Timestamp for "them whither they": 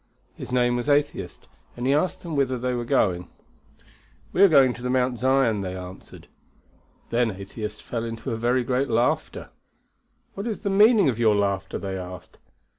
2.23-2.73